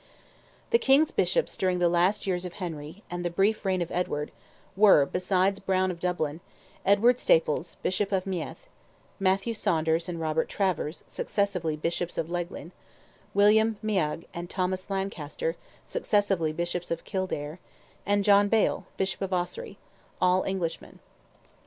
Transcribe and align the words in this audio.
The 0.71 0.79
King's 0.79 1.11
Bishops 1.11 1.55
during 1.55 1.77
the 1.77 1.87
last 1.87 2.25
years 2.25 2.43
of 2.43 2.53
Henry, 2.53 3.03
and 3.11 3.23
the 3.23 3.29
brief 3.29 3.63
reign 3.63 3.83
of 3.83 3.91
Edward, 3.91 4.31
were, 4.75 5.05
besides 5.05 5.59
Browne 5.59 5.91
of 5.91 5.99
Dublin, 5.99 6.39
Edward 6.83 7.19
Staples, 7.19 7.75
Bishop 7.83 8.11
of 8.11 8.25
Meath, 8.25 8.67
Matthew 9.19 9.53
Saunders 9.53 10.09
and 10.09 10.19
Robert 10.19 10.49
Travers, 10.49 11.03
successively 11.07 11.75
Bishops 11.75 12.17
of 12.17 12.31
Leighlin, 12.31 12.71
William 13.35 13.77
Miagh 13.83 14.25
and 14.33 14.49
Thomas 14.49 14.89
Lancaster, 14.89 15.55
successively 15.85 16.51
Bishops 16.51 16.89
of 16.89 17.03
Kildare, 17.03 17.59
and 18.03 18.23
John 18.23 18.47
Bale, 18.49 18.87
Bishop 18.97 19.21
of 19.21 19.31
Ossory—all 19.33 20.43
Englishmen. 20.45 20.97